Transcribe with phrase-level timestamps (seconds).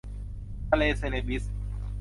[0.69, 1.43] ทะเลเซเลบีส